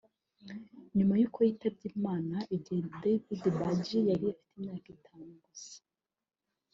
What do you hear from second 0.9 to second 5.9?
nyuma y’uko yitabye Imana igihe Davidberg yari afite imyaka itanu gusa